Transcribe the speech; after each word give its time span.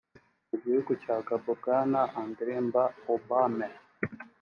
Mu 0.49 0.55
gihugu 0.63 0.91
cya 1.03 1.15
Gabon 1.27 1.55
Bwana 1.59 1.99
André 2.21 2.53
Mba 2.67 2.83
Obame 3.13 3.67